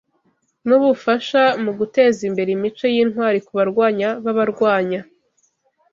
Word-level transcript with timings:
nubufasha 0.67 1.41
mugutezimbere 1.63 2.49
imico 2.57 2.85
yintwari 2.93 3.39
kubarwanya 3.47 4.09
babarwanya 4.23 4.99